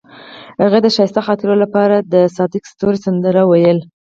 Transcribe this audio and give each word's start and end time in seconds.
هغې 0.63 0.79
د 0.83 0.87
ښایسته 0.95 1.21
خاطرو 1.27 1.55
لپاره 1.63 1.95
د 2.13 2.15
صادق 2.37 2.63
ستوري 2.71 2.97
سندره 3.05 3.41
ویله. 3.45 3.83